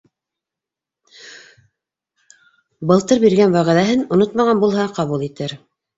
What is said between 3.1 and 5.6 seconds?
биргән вәғәҙәһен онотмаған булһа, ҡабул итер.